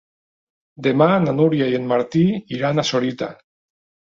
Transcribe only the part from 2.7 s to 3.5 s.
a Sorita.